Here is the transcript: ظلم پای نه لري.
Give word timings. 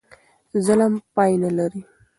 ظلم 0.65 0.93
پای 1.15 1.33
نه 1.43 1.49
لري. 1.57 1.81